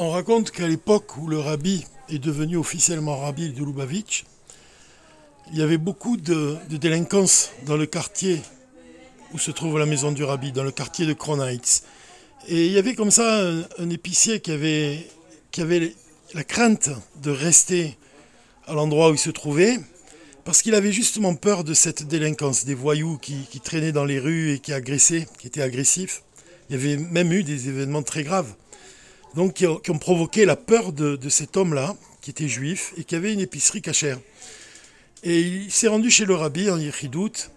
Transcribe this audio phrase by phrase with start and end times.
[0.00, 4.26] On raconte qu'à l'époque où le rabbi est devenu officiellement rabbi de Lubavitch,
[5.50, 8.40] il y avait beaucoup de, délinquance dans le quartier
[9.34, 11.82] où se trouve la maison du rabbi, dans le quartier de Kronheitz.
[12.46, 13.44] Et il y avait comme ça
[13.78, 15.96] un, épicier qui avait,
[16.32, 16.90] la crainte
[17.20, 17.98] de rester
[18.68, 19.80] à l'endroit où il se trouvait,
[20.44, 24.20] parce qu'il avait justement peur de cette délinquance, des voyous qui, qui traînaient dans les
[24.20, 26.22] rues et qui agressaient, qui étaient agressifs.
[26.70, 28.54] Il y avait même eu des événements très graves
[29.34, 33.32] donc qui ont, provoqué la peur de, cet homme-là, qui était juif et qui avait
[33.32, 34.18] une épicerie cachère.
[35.22, 37.50] Et il s'est rendu chez le rabbi en Yechidout,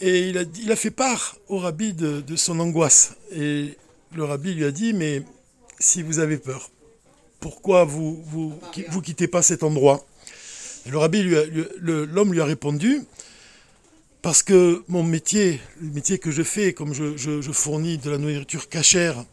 [0.00, 3.16] et il a, fait part au rabbi de, son angoisse.
[3.32, 3.76] Et
[4.14, 5.22] le rabbi lui a dit, mais
[5.78, 6.70] si vous avez peur,
[7.40, 10.04] pourquoi vous vous, vous quittez pas cet endroit?
[10.86, 11.22] Et le rabbi,
[11.80, 13.02] l'homme lui a répondu,
[14.22, 18.18] parce que mon métier, le métier que je fais, comme je, je fournis de la
[18.18, 19.24] nourriture cachère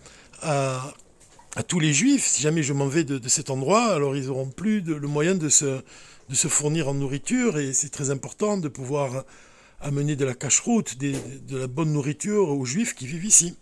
[0.41, 0.93] à,
[1.55, 4.49] à tous les juifs, si jamais je m'en vais de, cet endroit, alors ils n'auront
[4.49, 5.81] plus le moyen de se,
[6.33, 9.23] fournir en nourriture, et c'est très important de pouvoir
[9.79, 13.55] amener de la cache-route, de, la bonne nourriture aux juifs qui vivent ici.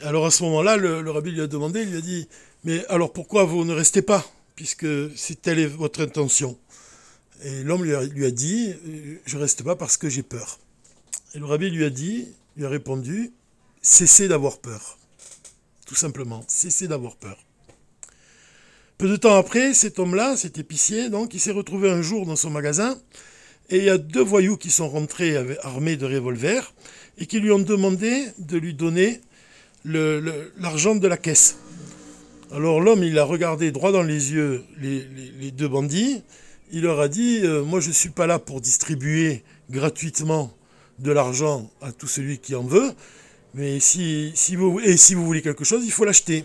[0.00, 2.28] Alors à ce moment-là, le, rabbi lui a demandé, il lui a dit,
[2.64, 6.58] mais alors pourquoi vous ne restez pas, puisque c'est telle est votre intention?
[7.44, 8.74] Et l'homme lui a dit,
[9.24, 10.58] je ne reste pas parce que j'ai peur.
[11.34, 13.32] Et le rabbi lui a dit, lui a répondu,
[13.80, 14.98] cessez d'avoir peur
[15.86, 16.44] tout simplement.
[16.48, 17.38] Cessez d'avoir peur.
[18.98, 22.36] Peu de temps après, cet homme-là, cet épicier, donc, il s'est retrouvé un jour dans
[22.36, 22.96] son magasin,
[23.70, 26.72] et il y a deux voyous qui sont rentrés armés de revolvers,
[27.18, 29.20] et qui lui ont demandé de lui donner
[29.84, 31.56] l'argent de la caisse.
[32.52, 36.22] Alors l'homme, il a regardé droit dans les yeux les, deux bandits,
[36.70, 40.56] il leur a dit, euh, moi je ne suis pas là pour distribuer gratuitement
[40.98, 42.92] de l'argent à tout celui qui en veut,
[43.54, 46.44] mais si, vous, et si vous voulez quelque chose, il faut l'acheter.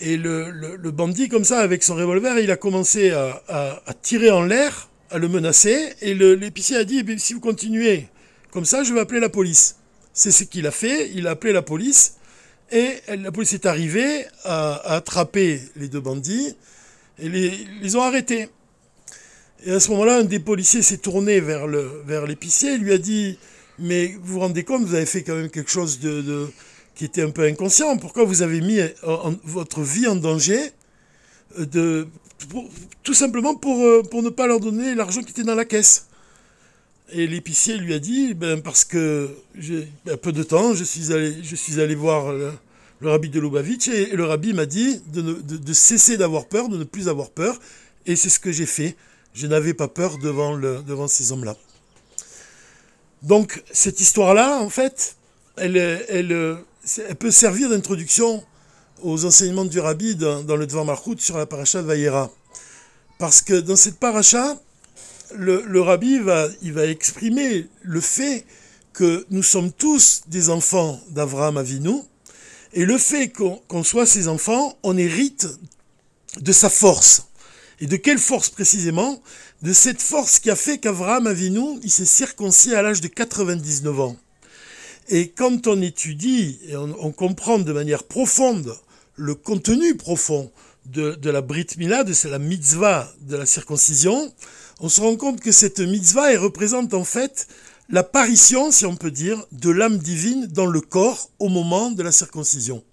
[0.00, 4.30] Et le, le, bandit, comme ça, avec son revolver, il a commencé à, à, tirer
[4.30, 5.94] en l'air, à le menacer.
[6.02, 8.08] Et l'épicier a dit, eh si vous continuez
[8.50, 9.76] comme ça, je vais appeler la police.
[10.12, 12.16] C'est ce qu'il a fait, il a appelé la police.
[12.70, 16.54] Et la police est arrivée à, attraper les deux bandits
[17.18, 17.50] et les,
[17.80, 18.48] les ont arrêtés.
[19.64, 21.66] Et à ce moment-là, un des policiers s'est tourné vers
[22.26, 23.38] l'épicier vers et lui a dit
[23.78, 26.48] mais vous vous rendez compte, vous avez fait quand même quelque chose de,
[26.94, 27.96] qui était un peu inconscient.
[27.96, 28.78] Pourquoi vous avez mis
[29.44, 30.70] votre vie en danger
[31.58, 32.04] euh,
[33.02, 36.06] Tout simplement pour, euh, pour ne pas leur donner l'argent qui était dans la caisse?
[37.14, 41.12] Et l'épicier lui a dit, ben parce que j'ai un peu de temps, je suis
[41.12, 42.52] allé, je suis allé voir le,
[43.02, 46.84] rabbi de Lubavitch et, le rabbi m'a dit de, de cesser d'avoir peur, de ne
[46.84, 47.58] plus avoir peur.
[48.06, 48.96] Et c'est ce que j'ai fait.
[49.34, 51.56] Je n'avais pas peur devant, le, devant ces hommes-là.
[53.22, 55.16] Donc cette histoire-là, en fait,
[55.56, 56.56] elle,
[57.18, 58.42] peut servir d'introduction
[59.02, 62.30] aux enseignements du Rabbi dans, le Dvar Marhout sur la paracha de Vayera.
[63.18, 64.56] Parce que dans cette paracha,
[65.34, 66.48] le, Rabbi va
[66.86, 68.44] exprimer le fait
[68.92, 72.02] que nous sommes tous des enfants d'Avraham Avinu,
[72.74, 75.46] et le fait qu'on soit ses enfants, on hérite
[76.40, 77.26] de sa force.
[77.82, 79.20] Et de quelle force précisément?
[79.62, 84.00] De cette force qui a fait qu'Avraham Avinu, il s'est circoncis à l'âge de 99
[84.00, 84.16] ans.
[85.08, 88.72] Et quand on étudie et on, comprend de manière profonde
[89.16, 90.52] le contenu profond
[90.86, 94.32] de, la Brit Mila, de la mitzvah de la circoncision,
[94.78, 97.48] on se rend compte que cette mitzvah représente en fait
[97.88, 102.12] l'apparition, si on peut dire, de l'âme divine dans le corps au moment de la
[102.12, 102.84] circoncision.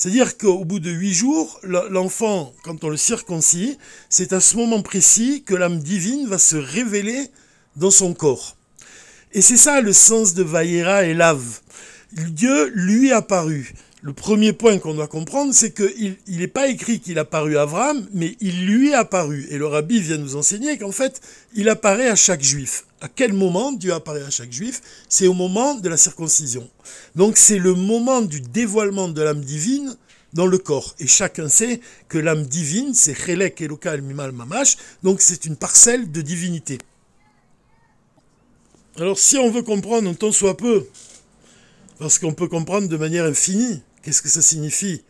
[0.00, 3.76] C'est-à-dire qu'au bout de huit jours, l'enfant, quand on le circoncis,
[4.08, 7.26] c'est à ce moment précis que l'âme divine va se révéler
[7.76, 8.56] dans son corps.
[9.32, 11.60] Et c'est ça le sens de Vaïra et Lave.
[12.12, 13.74] Dieu lui a paru.
[14.02, 17.62] Le premier point qu'on doit comprendre, c'est qu'il n'est pas écrit qu'il a paru à
[17.62, 19.46] Abraham, mais il lui est apparu.
[19.50, 21.20] Et le rabbi vient nous enseigner qu'en fait,
[21.54, 22.86] il apparaît à chaque juif.
[23.02, 24.80] À quel moment Dieu apparaît à chaque juif?
[25.10, 26.66] C'est au moment de la circoncision.
[27.14, 29.94] Donc c'est le moment du dévoilement de l'âme divine
[30.32, 30.94] dans le corps.
[30.98, 36.10] Et chacun sait que l'âme divine, c'est Chelek Eloka Mimal Mamash, donc c'est une parcelle
[36.10, 36.78] de divinité.
[38.96, 40.86] Alors si on veut comprendre un tant soit peu,
[41.98, 45.02] parce qu'on peut comprendre de manière infinie qu'est-ce que ça signifie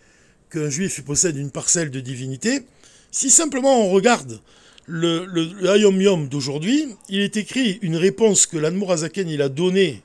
[0.51, 2.63] qu'un juif possède une parcelle de divinité,
[3.11, 4.41] si simplement on regarde
[4.87, 10.03] le, le, Yom d'aujourd'hui, il est écrit une réponse que l'Anmour Azaken il a donnée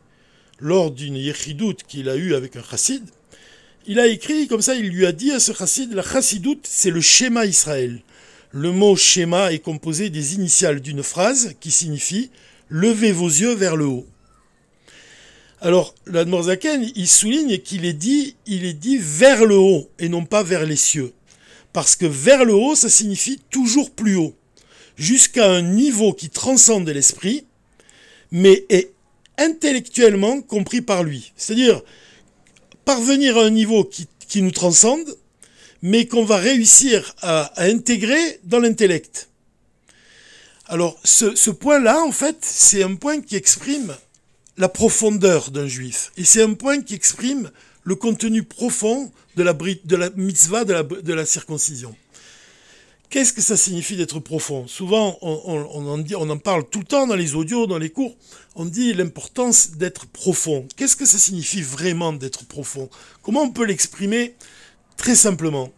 [0.60, 3.04] lors d'une Yechidout qu'il a eue avec un chassid.
[3.88, 6.92] Il a écrit, comme ça, il lui a dit à ce chassid, la chassidout, c'est
[6.92, 8.02] le schéma Israël.
[8.52, 12.30] Le mot schéma est composé des initiales d'une phrase qui signifie
[12.70, 14.08] Levez vos yeux vers le haut.
[15.66, 20.24] Alors, l'Admorzaken, il souligne qu'il est dit, il est dit vers le haut et non
[20.24, 21.12] pas vers les cieux.
[21.74, 24.36] Parce que vers le haut, ça signifie toujours plus haut.
[24.96, 27.46] Jusqu'à un niveau qui transcende l'esprit,
[28.30, 28.92] mais est
[29.40, 31.34] intellectuellement compris par lui.
[31.36, 31.82] C'est-à-dire,
[32.86, 35.18] parvenir à un niveau qui, nous transcende,
[35.82, 39.30] mais qu'on va réussir à, intégrer dans l'intellect.
[40.68, 43.96] Alors, ce, ce point-là, en fait, c'est un point qui exprime
[44.57, 46.12] la profondeur d'un juif.
[46.18, 47.52] Et c'est un point qui exprime
[47.84, 49.54] le contenu profond de la,
[50.16, 51.96] mitzvah de la, circoncision.
[53.10, 54.68] Qu'est-ce que ça signifie d'être profond?
[54.68, 58.16] Souvent, on en parle tout le temps dans les audios, dans les cours.
[58.56, 60.68] On dit l'importance d'être profond.
[60.75, 62.90] Qu'est-ce que ça signifie vraiment d'être profond?
[63.22, 64.36] Comment on peut l'exprimer?
[64.98, 65.72] Très simplement.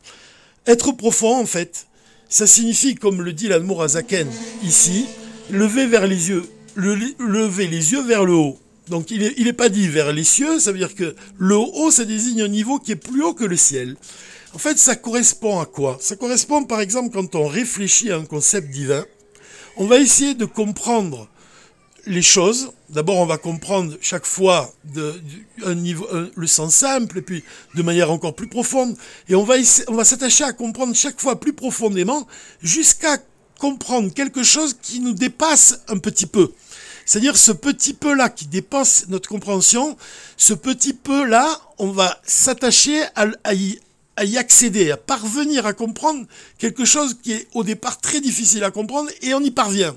[0.65, 1.87] Être profond, en fait,
[2.29, 4.29] ça signifie, comme le dit l'Admour Azaken
[4.63, 5.05] ici,
[5.49, 6.45] lever vers les yeux,
[6.75, 8.59] lever les yeux vers le haut.
[8.89, 11.91] Donc il n'est est pas dit vers les cieux, ça veut dire que le haut,
[11.91, 13.95] ça désigne un niveau qui est plus haut que le ciel.
[14.53, 15.97] En fait, ça correspond à quoi?
[15.99, 19.05] Ça correspond par exemple quand on réfléchit à un concept divin,
[19.75, 21.27] on va essayer de comprendre
[22.05, 22.71] les choses.
[22.89, 27.43] D'abord, on va comprendre chaque fois le sens simple, et puis
[27.75, 28.95] de manière encore plus profonde.
[29.27, 29.55] Et on va,
[29.89, 32.25] on va s'attacher à comprendre chaque fois plus profondément,
[32.61, 33.17] jusqu'à
[33.59, 36.53] comprendre quelque chose qui nous dépasse un petit peu.
[37.07, 39.97] C'est-à-dire ce petit peu-là qui dépasse notre compréhension,
[40.35, 43.79] ce petit peu-là, on va s'attacher à, y,
[44.37, 46.27] accéder, à parvenir à comprendre
[46.57, 49.95] quelque chose qui est au départ très difficile à comprendre et on y parvient.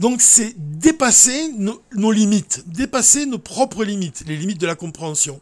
[0.00, 5.40] Donc c'est dépasser nos, limites, dépasser nos propres limites, les limites de la compréhension.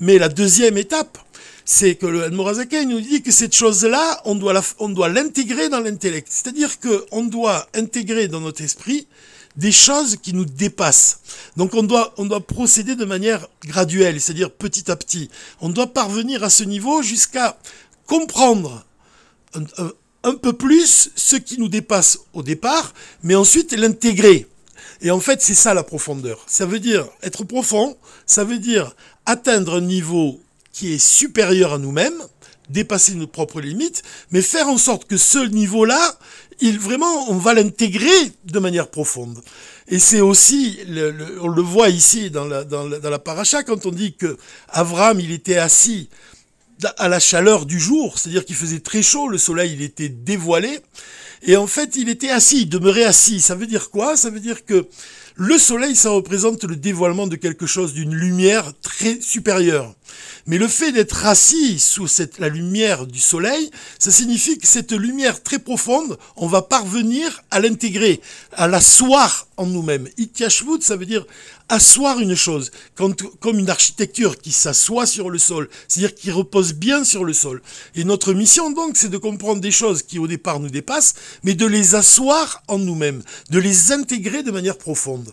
[0.00, 1.18] Mais la deuxième étape,
[1.66, 6.28] c'est que le Morazaka nous dit que cette chose-là, on doit l'intégrer dans l'intellect.
[6.30, 9.06] C'est-à-dire qu'on doit intégrer dans notre esprit
[9.56, 11.20] des choses qui nous dépassent.
[11.56, 12.14] Donc on doit,
[12.46, 15.30] procéder de manière graduelle, c'est-à-dire petit à petit.
[15.60, 17.58] On doit parvenir à ce niveau jusqu'à
[18.06, 18.84] comprendre
[20.24, 22.92] un, peu plus ce qui nous dépasse au départ,
[23.22, 24.46] mais ensuite l'intégrer.
[25.00, 26.44] Et en fait, c'est ça la profondeur.
[26.46, 27.96] Ça veut dire être profond,
[28.26, 28.94] ça veut dire
[29.26, 30.40] atteindre un niveau
[30.72, 32.20] qui est supérieur à nous-mêmes,
[32.68, 36.18] dépasser nos propres limites, mais faire en sorte que ce niveau-là,
[37.28, 39.42] on va l'intégrer de manière profonde.
[39.88, 40.78] Et c'est aussi,
[41.40, 44.36] on le voit ici dans la, dans, paracha, quand on dit que
[44.68, 46.08] Avram, il était assis
[46.98, 50.80] à la chaleur du jour, c'est-à-dire qu'il faisait très chaud, le soleil, il était dévoilé,
[51.46, 53.40] et en fait, il était assis, il demeurait assis.
[53.40, 54.16] Ça veut dire quoi?
[54.16, 54.86] Ça veut dire que
[55.36, 59.94] le soleil, ça représente le dévoilement de quelque chose, d'une lumière très supérieure.
[60.46, 64.92] Mais le fait d'être assis sous cette, la lumière du soleil, ça signifie que cette
[64.92, 68.20] lumière très profonde, on va parvenir à l'intégrer,
[68.52, 70.08] à l'asseoir en nous-mêmes.
[70.18, 71.26] Ityashvut, ça veut dire
[71.68, 77.04] asseoir une chose, comme une architecture qui s'assoit sur le sol, c'est-à-dire qui repose bien
[77.04, 77.62] sur le sol.
[77.94, 81.54] Et notre mission donc, c'est de comprendre des choses qui au départ nous dépassent, mais
[81.54, 85.32] de les asseoir en nous-mêmes, de les intégrer de manière profonde.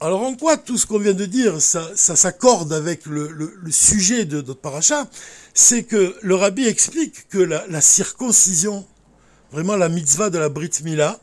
[0.00, 4.36] Alors en quoi tout ce qu'on vient de dire, ça, s'accorde avec le, sujet de
[4.36, 5.08] notre paracha?
[5.54, 8.86] C'est que le rabbi explique que la, circoncision,
[9.50, 11.18] vraiment la mitzvah de la Brit Mila,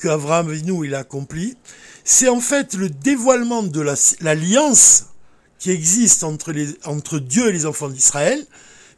[0.00, 1.56] que Abraham nous il a accompli,
[2.04, 3.84] c'est en fait le dévoilement de
[4.20, 5.04] l'alliance
[5.60, 8.44] qui existe entre, Dieu et les enfants d'Israël,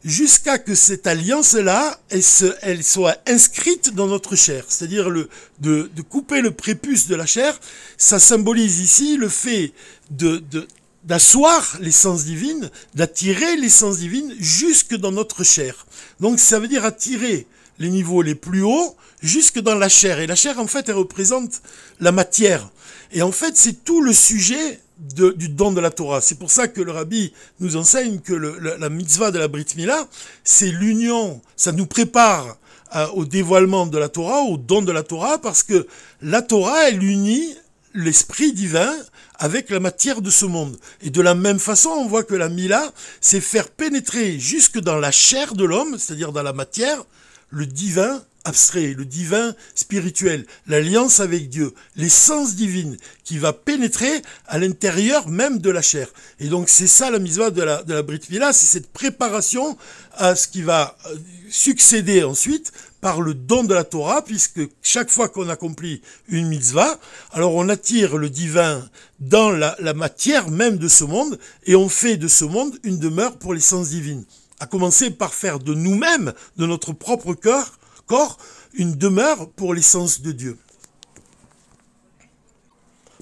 [0.05, 4.65] jusqu'à que cette alliance-là, elle, soit inscrite dans notre chair.
[4.69, 5.11] C'est-à-dire
[5.59, 7.59] de, couper le prépuce de la chair,
[7.97, 9.73] ça symbolise ici le fait
[11.03, 15.85] d'asseoir l'essence divine, d'attirer l'essence divine jusque dans notre chair.
[16.21, 17.45] Donc ça veut dire attirer
[17.79, 20.19] les niveaux les plus hauts jusque dans la chair.
[20.19, 21.61] Et la chair, en fait, elle représente
[21.99, 22.69] la matière.
[23.11, 26.21] Et en fait, c'est tout le sujet du don de la Torah.
[26.21, 30.07] C'est pour ça que le rabbi nous enseigne que la, mitzvah de la Brit Mila,
[30.43, 32.57] c'est l'union, ça nous prépare
[32.95, 35.87] euh, au dévoilement de la Torah, au don de la Torah, parce que
[36.21, 37.55] la Torah, elle unit
[37.93, 38.93] l'esprit divin
[39.39, 40.77] avec la matière de ce monde.
[41.01, 44.97] Et de la même façon, on voit que la Mila, c'est faire pénétrer jusque dans
[44.97, 47.03] la chair de l'homme, c'est-à-dire dans la matière,
[47.53, 54.57] le divin abstrait, le divin spirituel, l'alliance avec Dieu, l'essence divine qui va pénétrer à
[54.57, 56.09] l'intérieur même de la chair.
[56.39, 59.77] Et donc c'est ça la mitzvah de la, de la Brit Mila, c'est cette préparation
[60.15, 61.15] à ce qui va euh,
[61.49, 66.99] succéder ensuite par le don de la Torah, puisque chaque fois qu'on accomplit une mitzvah,
[67.31, 71.89] alors on attire le divin dans la, la matière même de ce monde, et on
[71.89, 74.25] fait de ce monde une demeure pour l'essence divine.
[74.63, 77.77] À commencer par faire de nous-mêmes, de notre propre cœur,
[78.07, 78.37] corps
[78.73, 80.57] une demeure pour l'essence de Dieu.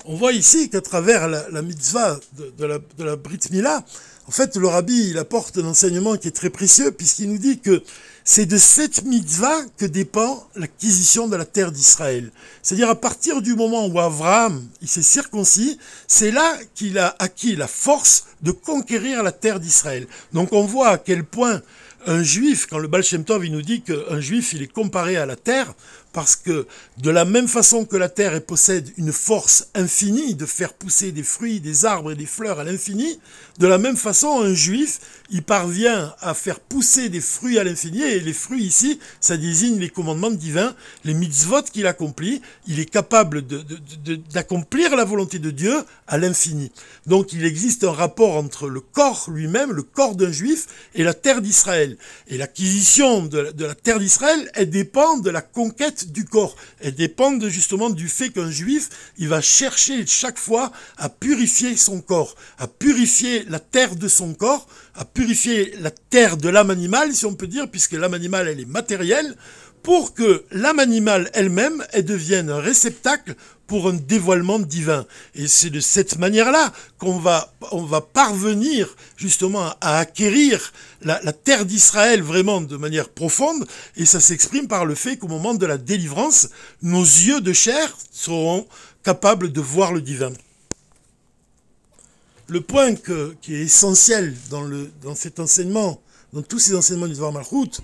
[0.05, 2.19] On voit ici qu'à travers la, mitzvah
[2.57, 3.83] de, la, de Brit Mila,
[4.27, 7.59] en fait, le rabbi, il apporte un enseignement qui est très précieux, puisqu'il nous dit
[7.59, 7.83] que
[8.23, 12.31] c'est de cette mitzvah que dépend l'acquisition de la terre d'Israël.
[12.61, 15.77] C'est-à-dire à partir du moment où Abraham il s'est circoncis,
[16.07, 20.07] c'est là qu'il a acquis la force de conquérir la terre d'Israël.
[20.33, 21.61] Donc on voit à quel point
[22.05, 25.25] un juif, quand le Baal Shem Tov nous dit qu'un juif il est comparé à
[25.25, 25.73] la terre,
[26.13, 30.73] parce que de la même façon que la terre possède une force infinie de faire
[30.73, 33.19] pousser des fruits, des arbres et des fleurs à l'infini,
[33.59, 34.99] de la même façon un juif
[35.31, 39.79] il parvient à faire pousser des fruits à l'infini, et les fruits ici, ça désigne
[39.79, 40.75] les commandements divins,
[41.05, 43.41] les mitzvot qu'il accomplit, il est capable
[44.33, 45.73] d'accomplir la volonté de Dieu
[46.07, 46.71] à l'infini.
[47.07, 51.13] Donc il existe un rapport entre le corps lui-même, le corps d'un juif, et la
[51.13, 51.97] terre d'Israël.
[52.27, 56.55] Et l'acquisition de, de la terre d'Israël, elle dépend de la conquête du corps.
[56.79, 62.01] Elles dépendent justement du fait qu'un juif, il va chercher chaque fois à purifier son
[62.01, 67.13] corps, à purifier la terre de son corps, à purifier la terre de l'âme animale,
[67.13, 69.35] si on peut dire, puisque l'âme animale, elle est matérielle,
[69.83, 73.35] pour que l'âme animale elle-même, elle devienne un réceptacle
[73.71, 75.05] pour un dévoilement divin.
[75.33, 77.53] Et c'est de cette manière-là qu'on va,
[78.13, 83.65] parvenir justement à acquérir la, terre d'Israël vraiment de manière profonde.
[83.95, 86.49] Et ça s'exprime par le fait qu'au moment de la délivrance,
[86.81, 88.67] nos yeux de chair seront
[89.03, 90.33] capables de voir le divin.
[92.47, 94.67] Le point qui est essentiel dans,
[95.01, 96.01] dans cet enseignement,
[96.33, 97.79] dans tous ces enseignements du Dvar Malchut,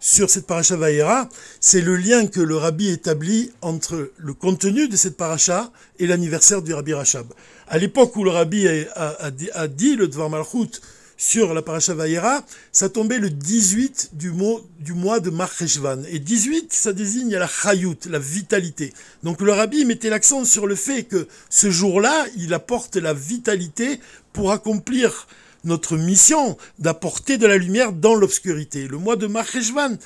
[0.00, 1.28] sur cette paracha Vaïra,
[1.60, 6.62] c'est le lien que le rabbi établit entre le contenu de cette paracha et l'anniversaire
[6.62, 7.26] du rabbi Rachab.
[7.68, 10.80] À l'époque où le rabbi a, dit le Dvar Malchut
[11.16, 14.32] sur la paracha Vaïra, ça tombait le 18 du,
[14.80, 16.02] du mois de Marcheshvan.
[16.10, 18.92] Et 18, ça désigne la chayut, la vitalité.
[19.22, 23.98] Donc le rabbi mettait l'accent sur le fait que ce jour-là, il apporte la vitalité
[24.32, 25.26] pour accomplir
[25.66, 28.88] notre mission d'apporter de la lumière dans l'obscurité.
[28.88, 29.96] Le mois de Marcheshvan,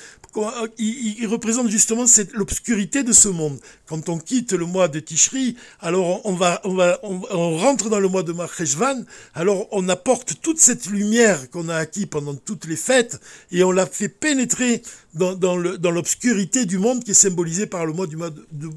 [0.77, 3.59] il, représente justement l'obscurité de ce monde.
[3.87, 7.99] Quand on quitte le mois de Tishri, alors on, va, on, va, on, rentre dans
[7.99, 12.65] le mois de Marcheshvan, alors on apporte toute cette lumière qu'on a acquis pendant toutes
[12.65, 13.19] les fêtes
[13.51, 14.81] et on la fait pénétrer
[15.13, 18.69] dans, dans l'obscurité du monde qui est symbolisée par le mois du mois de, de.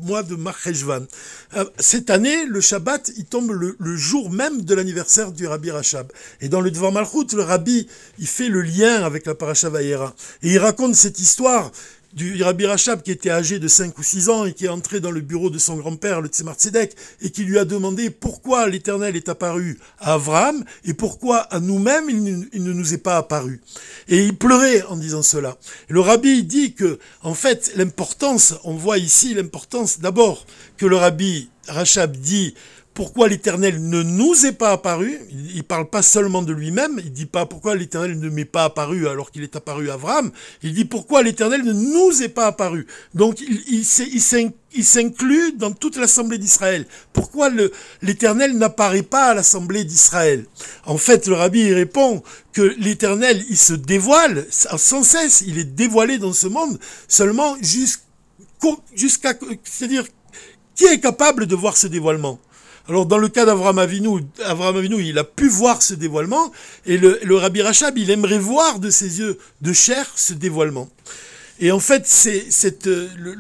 [1.57, 6.11] Euh, cette année, le Shabbat, il tombe le, jour même de l'anniversaire du Rabbi Rachab.
[6.41, 7.87] Et dans le Devar Malchut, le Rabbi,
[8.19, 10.15] il fait le lien avec la Paracha Vayera.
[10.43, 11.44] Et il raconte cette histoire
[12.15, 15.01] du Rabbi Rachab qui était âgé de 5 ou 6 ans et qui est entré
[15.01, 18.69] dans le bureau de son grand-père, le Tzemar Tzedek, et qui lui a demandé pourquoi
[18.69, 23.61] l'Éternel est apparu à Abraham et pourquoi à nous-mêmes il, ne nous est pas apparu.
[24.09, 25.57] Et il pleurait en disant cela.
[25.89, 30.47] le Rabbi dit que, en fait, l'importance, on voit ici l'importance d'abord
[30.77, 32.55] que le Rabbi Rachab dit
[32.95, 35.19] pourquoi l'Éternel ne nous est pas apparu.
[35.31, 38.65] Il ne parle pas seulement de lui-même, il dit pas pourquoi l'Éternel ne m'est pas
[38.65, 40.31] apparu alors qu'il est apparu à Abraham,
[40.63, 42.87] il dit pourquoi l'Éternel ne nous est pas apparu.
[43.13, 46.87] Donc il, s'inclut dans toute l'assemblée d'Israël.
[47.13, 47.51] Pourquoi
[48.01, 50.47] l'Éternel n'apparaît pas à l'assemblée d'Israël?
[50.87, 52.23] En fait, le rabbi répond
[52.53, 59.35] que l'Éternel, il se dévoile sans cesse, il est dévoilé dans ce monde seulement jusqu'à...
[59.65, 60.05] C'est-à-dire,
[60.77, 62.39] qui est capable de voir ce dévoilement?
[62.89, 66.53] Alors dans le cas d'Avram Avinu, Avram Avinu, il a pu voir ce dévoilement,
[66.87, 70.89] et le, le Rabbi Rachab, il aimerait voir de ses yeux de chair ce dévoilement.
[71.61, 73.37] Et en fait, c'est le,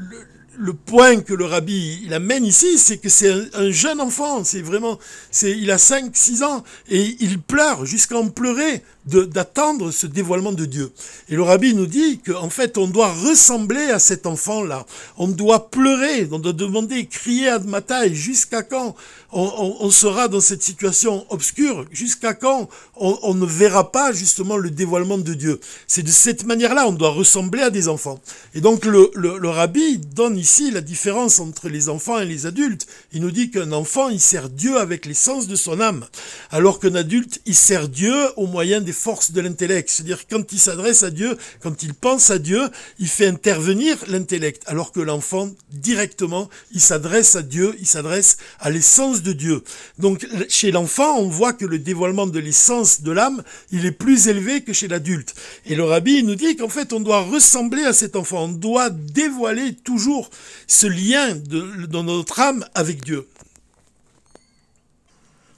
[0.58, 4.62] le point que le rabbi il amène ici, c'est que c'est un, jeune enfant, c'est
[4.62, 4.98] vraiment,
[5.30, 10.52] c'est, il a 5, 6 ans, et il pleure jusqu'à en pleurer d'attendre ce dévoilement
[10.52, 10.92] de Dieu.
[11.28, 14.86] Et le rabbi nous dit qu'en fait, on doit ressembler à cet enfant-là.
[15.18, 18.94] On doit pleurer, on doit demander, crier à Matai, jusqu'à quand
[19.34, 25.18] on, sera dans cette situation obscure, jusqu'à quand on, ne verra pas justement le dévoilement
[25.18, 25.60] de Dieu.
[25.88, 28.20] C'est de cette manière-là, on doit ressembler à des enfants.
[28.54, 32.46] Et donc le, le, le rabbi donne ici la différence entre les enfants et les
[32.46, 32.86] adultes.
[33.12, 36.06] Il nous dit qu'un enfant, il sert Dieu avec l'essence de son âme,
[36.50, 39.90] alors qu'un adulte, il sert Dieu au moyen des forces de l'intellect.
[39.90, 42.60] C'est-à-dire quand il s'adresse à Dieu, quand il pense à Dieu,
[43.00, 48.70] il fait intervenir l'intellect, alors que l'enfant, directement, il s'adresse à Dieu, il s'adresse à
[48.70, 49.62] l'essence de.
[49.98, 54.28] Donc chez l'enfant, on voit que le dévoilement de l'essence de l'âme, il est plus
[54.28, 55.34] élevé que chez l'adulte.
[55.66, 58.90] Et le rabbi nous dit qu'en fait, on doit ressembler à cet enfant, on doit
[58.90, 60.30] dévoiler toujours
[60.66, 63.26] ce lien de, dans notre âme avec Dieu.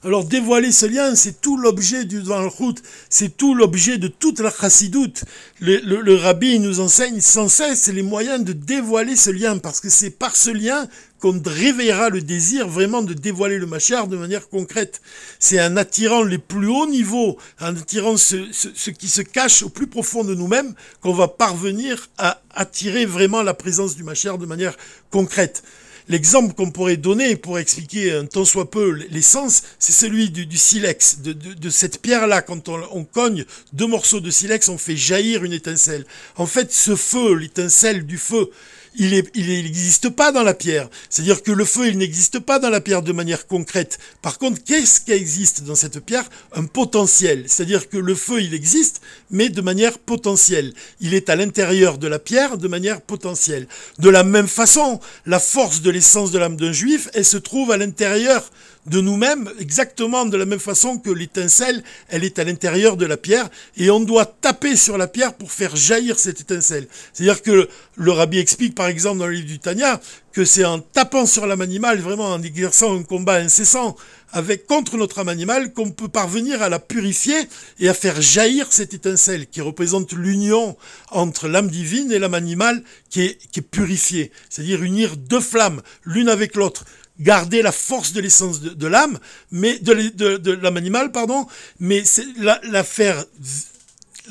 [0.03, 4.51] Alors dévoiler ce lien, c'est tout l'objet du route, c'est tout l'objet de toute la
[4.51, 5.23] chassidoute.
[5.59, 9.89] Le, le, rabbi nous enseigne sans cesse les moyens de dévoiler ce lien, parce que
[9.89, 10.87] c'est par ce lien
[11.19, 15.01] qu'on réveillera le désir vraiment de dévoiler le machar de manière concrète.
[15.39, 19.69] C'est en attirant les plus hauts niveaux, en attirant ce, ce qui se cache au
[19.69, 24.45] plus profond de nous-mêmes, qu'on va parvenir à attirer vraiment la présence du machar de
[24.45, 24.77] manière
[25.09, 25.63] concrète.
[26.09, 31.19] L'exemple qu'on pourrait donner pour expliquer un tant soit peu l'essence, c'est celui du, silex,
[31.19, 32.41] de, cette pierre-là.
[32.41, 36.05] Quand on, on, cogne deux morceaux de silex, on fait jaillir une étincelle.
[36.37, 38.49] En fait, ce feu, l'étincelle du feu,
[38.97, 40.89] il n'existe pas dans la pierre.
[41.09, 43.99] C'est-à-dire que le feu, il n'existe pas dans la pierre de manière concrète.
[44.21, 46.29] Par contre, qu'est-ce qui existe dans cette pierre?
[46.53, 47.45] Un potentiel.
[47.47, 50.73] C'est-à-dire que le feu, il existe, mais de manière potentielle.
[50.99, 53.67] Il est à l'intérieur de la pierre de manière potentielle.
[53.99, 57.71] De la même façon, la force de l'essence de l'âme d'un juif, elle se trouve
[57.71, 58.49] à l'intérieur
[58.87, 63.17] de nous-mêmes, exactement de la même façon que l'étincelle, elle est à l'intérieur de la
[63.17, 66.87] pierre, et on doit taper sur la pierre pour faire jaillir cette étincelle.
[67.13, 69.99] C'est-à-dire que le rabbi explique, par exemple, dans le livre du Tanya,
[70.31, 73.95] que c'est en tapant sur l'âme animale, vraiment en exerçant un combat incessant
[74.31, 77.35] avec, contre notre âme animale, qu'on peut parvenir à la purifier
[77.79, 80.77] et à faire jaillir cette étincelle qui représente l'union
[81.09, 84.31] entre l'âme divine et l'âme animale qui est, qui est purifiée.
[84.49, 86.85] C'est-à-dire unir deux flammes, l'une avec l'autre
[87.19, 89.19] garder la force de l'essence de, l'âme,
[89.51, 91.47] mais de, l'âme animale, pardon,
[91.79, 93.23] mais c'est la, faire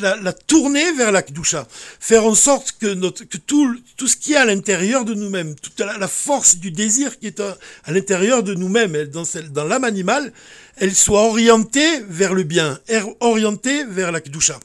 [0.00, 1.66] la, tourner vers la Kdusha,
[2.00, 5.54] faire en sorte que, notre, que tout, tout ce qui est à l'intérieur de nous-mêmes,
[5.56, 7.56] toute la, force du désir qui est à,
[7.88, 10.32] l'intérieur de nous-mêmes, dans, dans l'âme animale,
[10.76, 14.60] elle soit orientée vers le bien, er, orientée vers la Kdusha.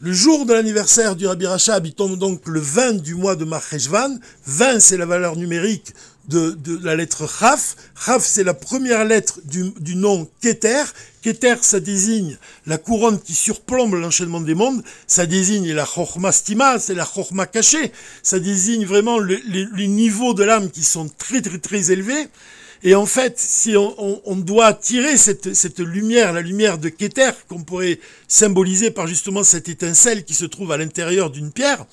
[0.00, 3.44] Le jour de l'anniversaire du Rabbi Rachab, il tombe donc le 20 du mois de
[3.44, 4.20] Marcheshvan.
[4.46, 5.92] 20, c'est la valeur numérique
[6.28, 7.74] de, la lettre Chaf.
[8.04, 10.84] Chaf, c'est la première lettre du, nom Keter.
[11.20, 14.84] Keter, ça désigne la couronne qui surplombe l'enchaînement des mondes.
[15.08, 17.90] Ça désigne la Chochma Stima, c'est la Chochma cachée.
[18.22, 22.28] Ça désigne vraiment les niveaux de l'âme qui sont très très très élevés.
[22.84, 27.98] Et en fait, si on, doit tirer cette, lumière, la lumière de Keter, qu'on pourrait
[28.28, 31.84] symboliser par justement cette étincelle qui se trouve à l'intérieur d'une pierre,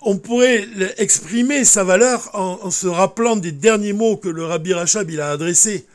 [0.00, 0.66] on pourrait
[0.96, 5.86] exprimer sa valeur en, se rappelant des derniers mots que le Rabbi Rachab a adressés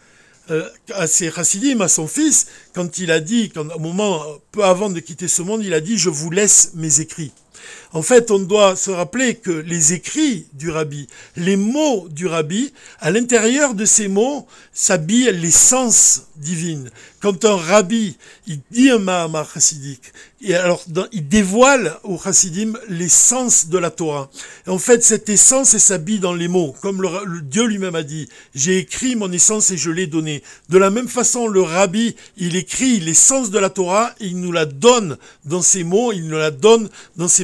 [0.49, 4.23] euh, à ses chassidim, à son fils, quand il a dit, quand, au moment
[4.53, 7.33] peu avant de quitter ce monde, il a dit «Je vous laisse mes écrits».
[7.93, 12.73] En fait, on doit se rappeler que les écrits du rabbi, les mots du rabbi,
[12.99, 16.89] à l'intérieur de ces mots s'habille l'essence divine.
[17.19, 23.69] Quand un rabbi, il dit un Mahamar chassidique, et alors il dévoile au chassidim l'essence
[23.69, 24.29] de la Torah.
[24.67, 26.75] En fait, cette essence, s'habille dans les mots.
[26.81, 30.43] Comme le, Dieu lui-même a dit, j'ai écrit mon essence et je l'ai donnée.
[30.69, 34.65] De la même façon, le rabbi, il écrit l'essence de la Torah il nous la
[34.65, 37.43] donne dans ses mots, il nous la donne dans ses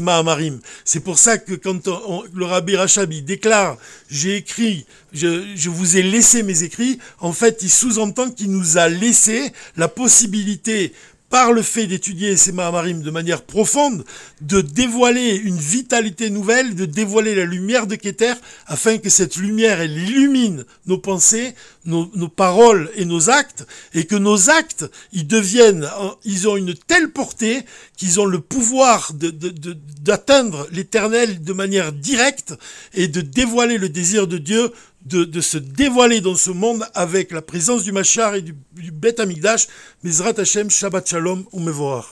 [0.86, 1.88] C'est pour ça que quand
[2.34, 3.78] le rabbi Rachabi déclare,
[4.10, 8.88] j'ai écrit, je vous ai laissé mes écrits, en fait, il sous-entend qu'il nous a
[8.88, 10.94] laissé la possibilité
[11.34, 14.06] par le fait d'étudier ces Mahamarim de manière profonde,
[14.42, 18.36] de dévoiler une vitalité nouvelle, de dévoiler la lumière de Keter,
[18.68, 23.66] afin que cette lumière, elle illumine nos pensées, nos, paroles et nos actes,
[23.96, 25.90] et que nos actes, ils deviennent,
[26.24, 27.66] ils ont une telle portée
[27.98, 32.54] qu'ils ont le pouvoir d'atteindre l'éternel de manière directe
[32.94, 34.72] et de dévoiler le désir de Dieu
[35.06, 39.20] de, se dévoiler dans ce monde avec la présence du Machar et du, du Bet
[39.20, 39.68] Amigdash,
[40.04, 42.06] Mizrat Hashem, Shabbat Shalom ou Mevorach.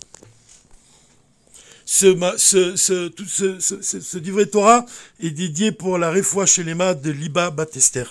[1.85, 3.11] Ce, ce, ce,
[3.59, 4.85] ce, ce, Torah
[5.19, 6.09] est dédié pour la
[6.45, 8.05] chez les de Liba Batester.